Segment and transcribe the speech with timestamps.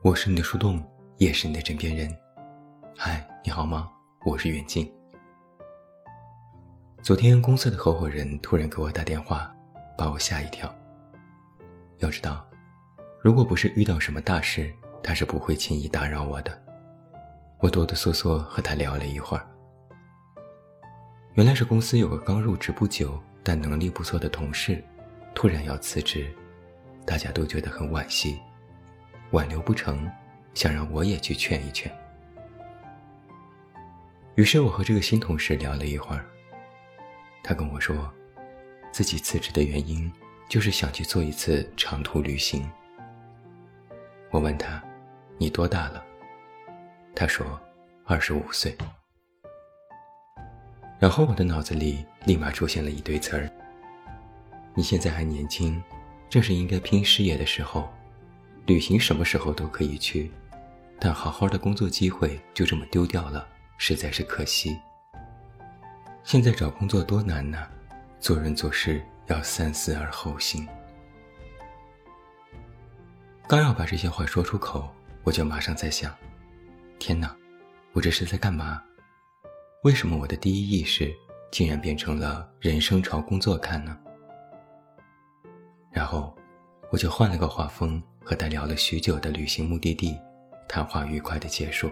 [0.00, 0.80] 我是你的树洞，
[1.16, 2.08] 也是你的枕边人。
[2.96, 3.90] 嗨，你好吗？
[4.24, 4.88] 我是远近。
[7.02, 9.52] 昨天公司的合伙人突然给我打电话，
[9.96, 10.72] 把我吓一跳。
[11.98, 12.48] 要知道，
[13.20, 14.72] 如果不是遇到什么大事，
[15.02, 16.62] 他是不会轻易打扰我的。
[17.58, 19.44] 我哆哆嗦嗦和他聊了一会儿。
[21.34, 24.80] 原来是公司有个刚入职不久但能力不错的同事，
[25.34, 26.32] 突然要辞职，
[27.04, 28.38] 大家都觉得很惋惜。
[29.30, 30.10] 挽留不成，
[30.54, 31.90] 想让我也去劝一劝。
[34.34, 36.24] 于是我和这个新同事聊了一会儿，
[37.42, 38.08] 他跟我说，
[38.92, 40.10] 自己辞职的原因
[40.48, 42.70] 就是想去做一次长途旅行。
[44.30, 44.82] 我问他
[45.38, 46.04] ：“你多大了？”
[47.14, 47.60] 他说
[48.06, 48.76] ：“二十五岁。”
[51.00, 53.50] 然后我的脑子里立马出现了一堆词儿
[54.74, 55.82] ：“你现在还年轻，
[56.28, 57.92] 正是应该拼事业的时候。”
[58.68, 60.30] 旅行什么时候都可以去，
[61.00, 64.78] 但好好的工作机会就这么丢掉了，实在是可惜。
[66.22, 67.66] 现在找工作多难呐，
[68.20, 70.68] 做人做事要三思而后行。
[73.46, 74.86] 刚要把这些话说出口，
[75.22, 76.14] 我就马上在想：
[76.98, 77.34] 天哪，
[77.94, 78.82] 我这是在干嘛？
[79.82, 81.10] 为什么我的第一意识
[81.50, 83.96] 竟然变成了人生朝工作看呢？
[85.90, 86.36] 然后，
[86.90, 88.02] 我就换了个画风。
[88.28, 90.14] 和他聊了许久的旅行目的地，
[90.68, 91.90] 谈话愉快的结束。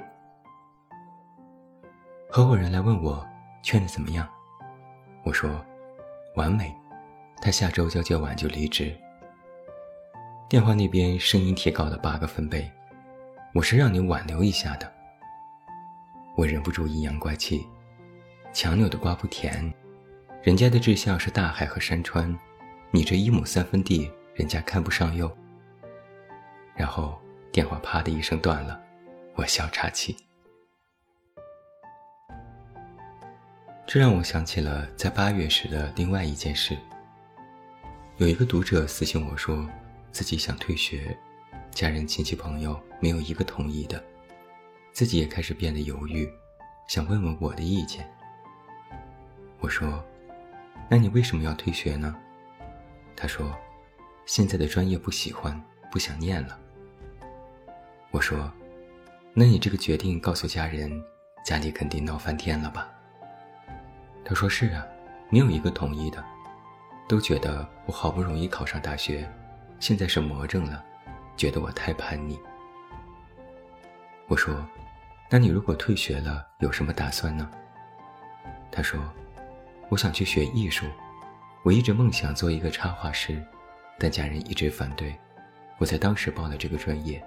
[2.28, 3.26] 合伙人来问我
[3.62, 4.28] 劝的怎么样，
[5.24, 5.64] 我说
[6.34, 6.70] 完美，
[7.40, 8.94] 他下周交接完就离职。
[10.46, 12.70] 电话那边声音提高了八个分贝，
[13.54, 14.92] 我是让你挽留一下的。
[16.36, 17.66] 我忍不住阴阳怪气，
[18.52, 19.72] 强扭的瓜不甜，
[20.42, 22.38] 人家的志向是大海和山川，
[22.90, 25.34] 你这一亩三分地，人家看不上哟。
[26.76, 27.20] 然后
[27.50, 28.80] 电话啪的一声断了，
[29.34, 30.16] 我笑岔气。
[33.86, 36.76] 这让我想起了在八月时的另外一件事。
[38.18, 39.64] 有一个读者私信我说，
[40.10, 41.16] 自己想退学，
[41.70, 44.02] 家人亲戚朋友没有一个同意的，
[44.92, 46.28] 自己也开始变得犹豫，
[46.88, 48.10] 想问问我的意见。
[49.60, 50.04] 我说
[50.90, 52.14] ：“那你为什么要退学呢？”
[53.14, 53.56] 他说
[54.26, 55.58] ：“现在的专业不喜欢，
[55.92, 56.58] 不想念了。”
[58.16, 58.50] 我说
[59.36, 60.90] ：“那你这个决定告诉家人，
[61.44, 62.88] 家里肯定闹翻天了吧？”
[64.24, 64.86] 他说：“是啊，
[65.28, 66.24] 没有一个同意的，
[67.06, 69.30] 都觉得我好不容易考上大学，
[69.80, 70.82] 现在是魔怔了，
[71.36, 72.40] 觉得我太叛逆。”
[74.28, 74.66] 我说
[75.28, 77.50] ：“那你如果退学了，有什么打算呢？”
[78.72, 78.98] 他说
[79.90, 80.86] ：“我想去学艺术，
[81.62, 83.44] 我一直梦想做一个插画师，
[83.98, 85.14] 但家人一直反对，
[85.76, 87.22] 我在当时报了这个专业。”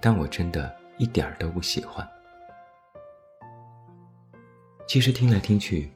[0.00, 2.08] 但我真的一点儿都不喜欢。
[4.86, 5.92] 其实听来听去，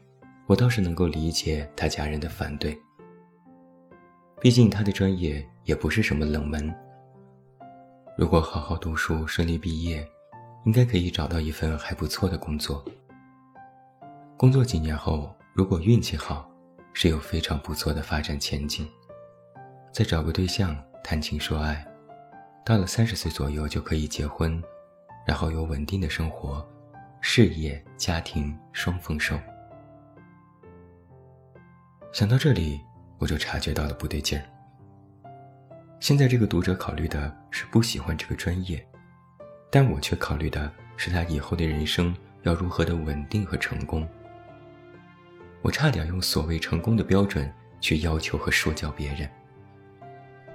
[0.47, 2.79] 我倒是能够理解他家人的反对。
[4.41, 6.73] 毕竟他的专业也不是什么冷门。
[8.17, 10.07] 如果好好读书，顺利毕业，
[10.65, 12.85] 应该可以找到一份还不错的工作。
[14.37, 16.49] 工作几年后，如果运气好，
[16.93, 18.87] 是有非常不错的发展前景。
[19.91, 21.85] 再找个对象，谈情说爱。
[22.65, 24.63] 到了三十岁左右就可以结婚，
[25.27, 26.67] 然后有稳定的生活，
[27.21, 29.39] 事业家庭双丰收。
[32.11, 32.81] 想到这里，
[33.19, 34.45] 我就察觉到了不对劲儿。
[36.01, 38.83] 现在这个读者考虑的是不喜欢这个专业，
[39.71, 44.09] 但我却考虑的是他以后的人生要如何的稳定和成功。
[45.61, 49.29] 我差点用所谓成功的标准去要求和说教别人。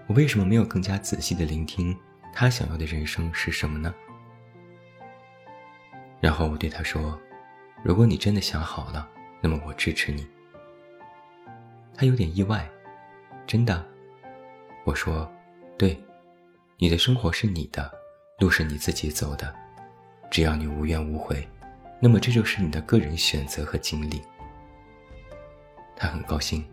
[0.09, 1.95] 我为什么没有更加仔细的聆听
[2.33, 3.93] 他想要的人生是什么呢？
[6.19, 7.15] 然后我对他说
[7.85, 9.07] ：“如果你真的想好了，
[9.39, 10.27] 那么我支持你。”
[11.93, 12.67] 他有点意外，
[13.45, 13.85] 真的？
[14.83, 15.31] 我说
[15.77, 16.03] ：“对，
[16.79, 17.91] 你的生活是你的，
[18.39, 19.53] 路是你自己走的，
[20.31, 21.47] 只要你无怨无悔，
[22.01, 24.23] 那么这就是你的个人选择和经历。”
[25.95, 26.67] 他很高兴，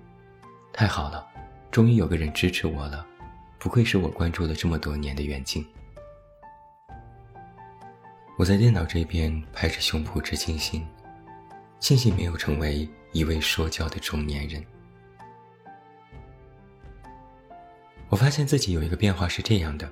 [0.72, 1.26] 太好了，
[1.70, 3.06] 终于有个人支持我了。
[3.58, 5.66] 不愧是我关注了这么多年的远近。
[8.38, 10.86] 我在电脑这边拍着胸脯直庆幸，
[11.80, 14.64] 庆幸没有成为一位说教的中年人。
[18.08, 19.90] 我发现自己有一个变化是这样的：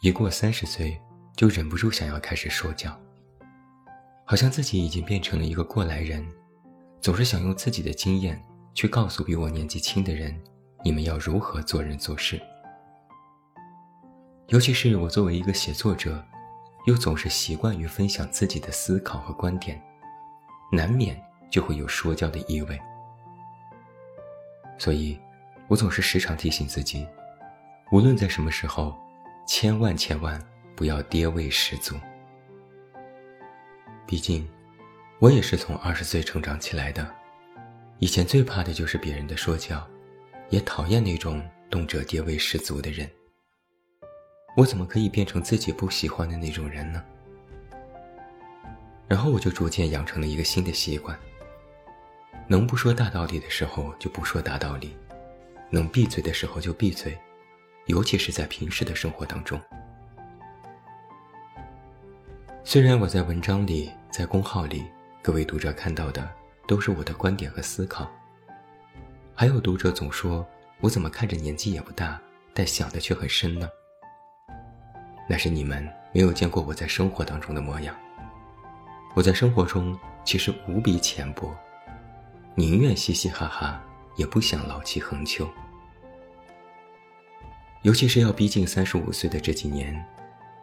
[0.00, 0.98] 一过三十岁，
[1.36, 2.98] 就忍不住想要开始说教，
[4.24, 6.24] 好像自己已经变成了一个过来人，
[7.00, 8.40] 总是想用自己的经验
[8.74, 10.40] 去告诉比我年纪轻的人。
[10.84, 12.38] 你们要如何做人做事？
[14.48, 16.22] 尤其是我作为一个写作者，
[16.84, 19.82] 又总是习惯于分享自己的思考和观点，
[20.70, 21.18] 难免
[21.50, 22.78] 就会有说教的意味。
[24.76, 25.18] 所以，
[25.68, 27.06] 我总是时常提醒自己，
[27.90, 28.94] 无论在什么时候，
[29.46, 30.38] 千万千万
[30.76, 31.96] 不要爹味十足。
[34.06, 34.46] 毕竟，
[35.18, 37.10] 我也是从二十岁成长起来的，
[38.00, 39.88] 以前最怕的就是别人的说教，
[40.50, 43.10] 也讨厌那种动辄爹味十足的人。
[44.56, 47.04] 我怎么可以变成自己不喜欢的那种人呢？
[49.08, 51.18] 然后我就逐渐养成了一个新的习惯：
[52.46, 54.96] 能不说大道理的时候就不说大道理，
[55.70, 57.18] 能闭嘴的时候就闭嘴，
[57.86, 59.60] 尤其是在平时的生活当中。
[62.62, 64.84] 虽然我在文章里、在公号里，
[65.20, 66.26] 各位读者看到的
[66.66, 68.10] 都是我的观点和思考，
[69.36, 70.46] 还有读者总说
[70.80, 72.20] 我怎么看着年纪也不大，
[72.54, 73.68] 但想的却很深呢？
[75.28, 77.96] 那是你们没有见过我在生活当中的模样。
[79.12, 81.52] 我在生活中其实无比浅薄，
[82.54, 83.82] 宁愿嘻嘻哈哈，
[84.14, 85.48] 也不想老气横秋。
[87.82, 90.00] 尤其是要逼近三十五岁的这几年，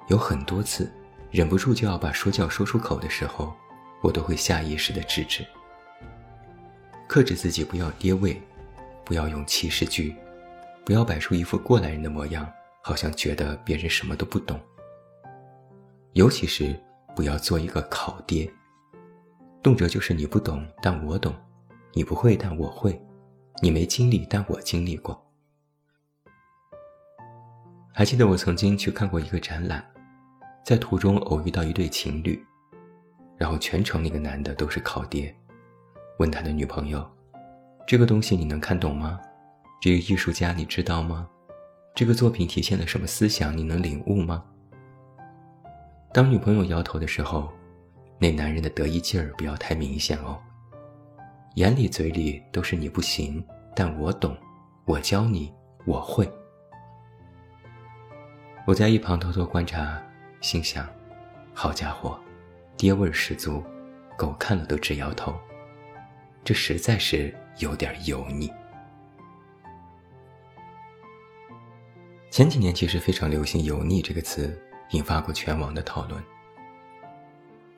[0.07, 0.89] 有很多次
[1.29, 3.53] 忍不住就要把说教说出口的时候，
[4.01, 5.45] 我都会下意识的制止，
[7.06, 8.41] 克制自己不要跌位，
[9.06, 10.15] 不要用祈使句，
[10.86, 12.51] 不要摆出一副过来人的模样。
[12.83, 14.59] 好像觉得别人什么都不懂，
[16.13, 16.75] 尤其是
[17.15, 18.51] 不要做一个考爹，
[19.62, 21.31] 动辄就是你不懂，但我懂；
[21.94, 23.00] 你不会，但我会；
[23.62, 25.24] 你没经历，但我经历过。
[27.94, 29.86] 还记得我曾经去看过一个展览，
[30.65, 32.44] 在途中偶遇到一对情侣，
[33.38, 35.31] 然后全程那个男的都是考爹，
[36.18, 37.07] 问他的女朋友
[37.88, 39.19] ：“这个东西你能看懂吗？
[39.81, 41.28] 这个艺术家你知道吗？”
[41.94, 43.56] 这个作品体现了什么思想？
[43.56, 44.44] 你能领悟吗？
[46.13, 47.51] 当女朋友摇头的时候，
[48.18, 50.39] 那男人的得意劲儿不要太明显哦。
[51.56, 53.44] 眼里嘴里都是你不行，
[53.75, 54.38] 但我懂，
[54.86, 55.54] 我教你，
[55.86, 56.30] 我会。
[58.66, 60.01] 我在一旁偷偷观察，
[60.39, 60.88] 心想：
[61.54, 62.18] 好家伙，
[62.78, 63.62] 爹味儿十足，
[64.18, 65.36] 狗看了都直摇头。
[66.44, 68.51] 这实在是有点油腻。
[72.30, 74.57] 前几年其实非常流行“油腻”这个词，
[74.92, 76.24] 引发过全网的讨论。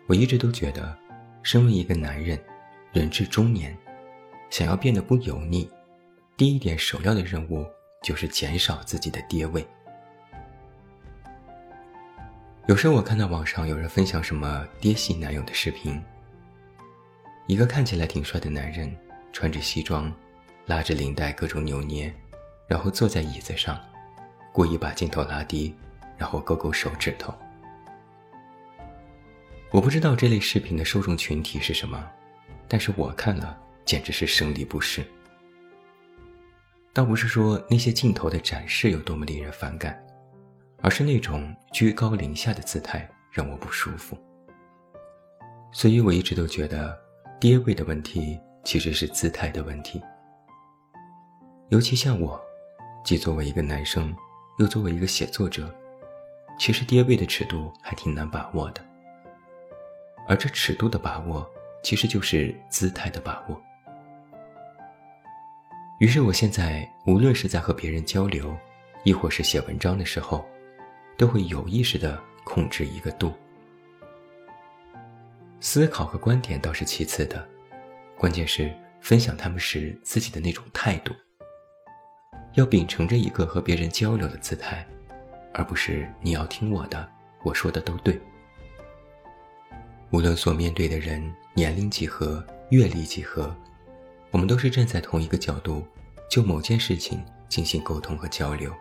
[0.06, 0.96] 我一直都觉得，
[1.42, 2.40] 身为一个男人，
[2.92, 3.76] 人至中年，
[4.50, 5.68] 想要变得不油腻，
[6.38, 7.66] 第一点首要的任务
[8.04, 9.66] 就是减少自己的爹味。
[12.68, 16.00] 有时候我看到网上有人分享什么爹系男友的视频，
[17.48, 18.96] 一个看起来挺帅的男人，
[19.34, 20.14] 穿着西装，
[20.68, 22.14] 拉着领带各种扭捏，
[22.68, 23.78] 然后坐在椅子上。
[24.54, 25.76] 故意把镜头拉低，
[26.16, 27.34] 然后勾勾手指头。
[29.72, 32.08] 我不知道这类视频的受众群体是什么，
[32.68, 35.04] 但是我看了简直是生理不适。
[36.94, 40.00] 倒不是说那些镜头的展示有多么令人反感，
[40.80, 44.16] 而是那种居高临下的姿态让我不舒服。
[45.72, 46.96] 所以我一直都觉得，
[47.40, 50.02] 爹味的问题其实是姿态的问题。
[51.70, 52.40] 尤其像我，
[53.04, 54.16] 既作为一个男生。
[54.60, 55.74] 又作为一个写作者，
[56.60, 58.86] 其实爹味的尺度还挺难把握的。
[60.28, 61.44] 而这尺度的把握，
[61.82, 63.60] 其实就是姿态的把握。
[66.00, 68.56] 于是，我现在无论是在和别人交流，
[69.04, 70.46] 亦或是写文章的时候，
[71.18, 73.34] 都会有意识的控制一个度。
[75.60, 77.44] 思考和观点倒是其次的，
[78.24, 81.14] 关键是分享他们时自己的那种态度。
[82.54, 84.88] 要秉承着一个和别人交流的姿态，
[85.54, 87.06] 而不是你要听我的，
[87.44, 88.18] 我说的都对。
[90.12, 91.22] 无论所面对的人
[91.54, 93.54] 年龄几何、阅历几何，
[94.32, 95.86] 我们都是站在同一个角度，
[96.32, 98.74] 就某件事情进行沟通和交流，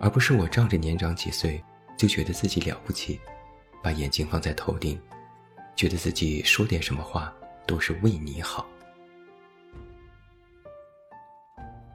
[0.00, 1.62] 而不是我仗着年长几岁
[1.96, 3.20] 就觉得自己了不起，
[3.80, 5.00] 把眼睛放在头顶，
[5.76, 7.32] 觉得自己说点什么话
[7.66, 8.66] 都是为你好。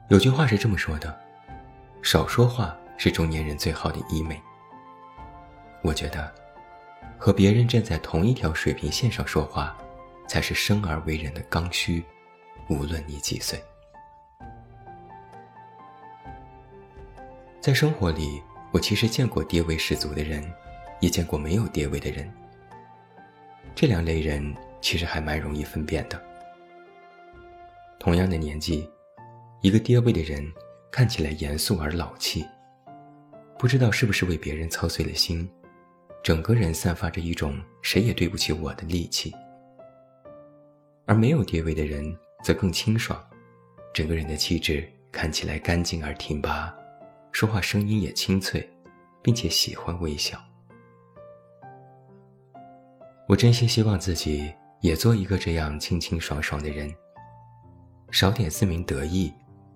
[0.08, 1.18] 有句话是这么说的
[2.02, 4.40] ：“少说话是中年人最好的医美。”
[5.82, 6.32] 我觉得，
[7.18, 9.76] 和别人站在同一条水平线上说话，
[10.28, 12.04] 才是生而为人的刚需。
[12.68, 13.60] 无论你几岁，
[17.60, 20.40] 在生活里，我其实见过爹味十足的人，
[21.00, 22.32] 也见过没有爹味的人。
[23.74, 26.20] 这两类人其实还蛮容易分辨的。
[27.98, 28.88] 同样的年纪。
[29.62, 30.50] 一个爹味的人
[30.90, 32.46] 看起来严肃而老气，
[33.58, 35.46] 不知道是不是为别人操碎了心，
[36.22, 39.34] 整个人散发着一种谁也对不起我的戾气。
[41.04, 43.22] 而没有爹位的人则更清爽，
[43.92, 46.74] 整个人的气质看起来干净而挺拔，
[47.30, 48.66] 说话声音也清脆，
[49.20, 50.42] 并且喜欢微笑。
[53.28, 56.90] 我真心希望自己也做一个这样清清爽爽的人，
[58.10, 59.32] 少点自鸣得意，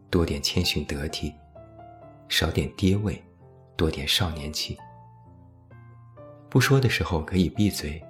[0.08, 1.32] 多点谦逊得体，
[2.28, 3.22] 少点爹味，
[3.76, 4.78] 多点少年气。
[6.48, 8.02] 不说的时候可以闭嘴，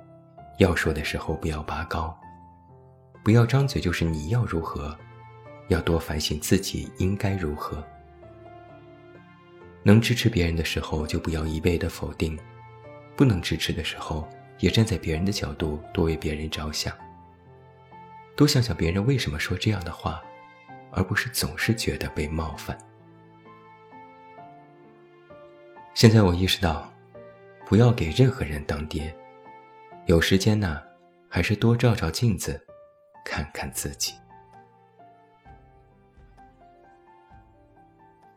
[0.58, 2.16] 要说的时候不要拔高，
[3.24, 4.96] 不要张嘴就是你要如何，
[5.68, 7.84] 要多反省自己应该如何。
[9.82, 12.38] 能支持别人的时候就不要一味的否定，
[13.16, 14.28] 不能支持的时候。
[14.58, 16.96] 也站在别人的角度，多为别人着想，
[18.36, 20.22] 多想想别人为什么说这样的话，
[20.90, 22.76] 而不是总是觉得被冒犯。
[25.94, 26.92] 现在我意识到，
[27.66, 29.14] 不要给任何人当爹。
[30.06, 30.82] 有时间呢，
[31.28, 32.60] 还是多照照镜子，
[33.24, 34.14] 看看自己。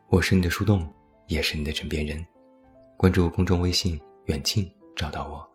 [0.08, 0.92] 我是你的树洞，
[1.26, 2.24] 也是你的枕边人。
[2.96, 5.47] 关注公众微信“远近”，找到我。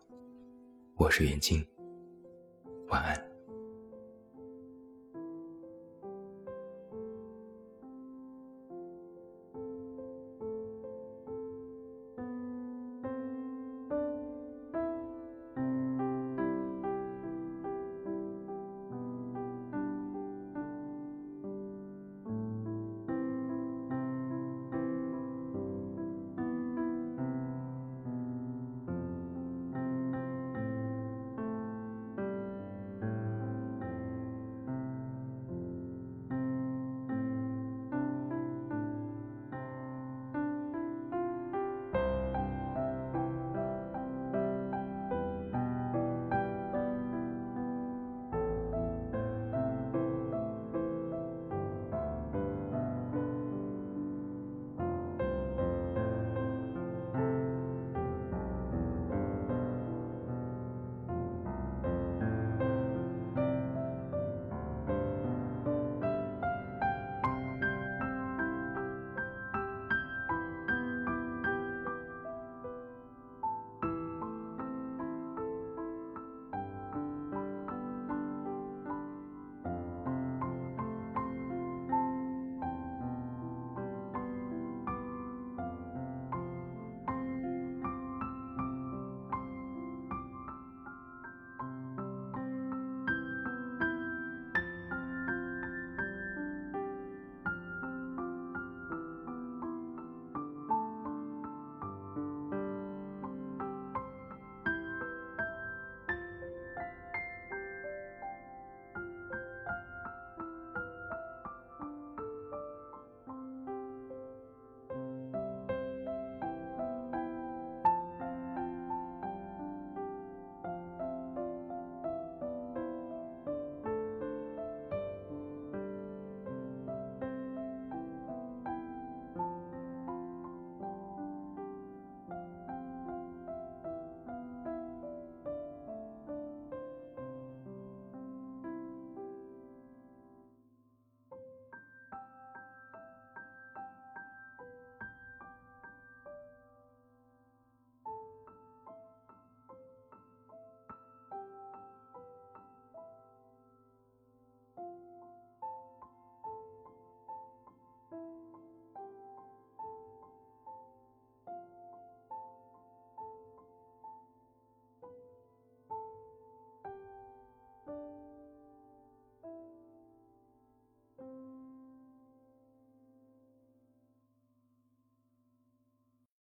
[0.96, 1.66] 我是袁静，
[2.88, 3.33] 晚安。